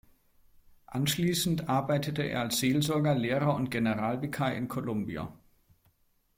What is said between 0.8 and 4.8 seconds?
Anschließend arbeitete er als Seelsorger, Lehrer und Generalvikar in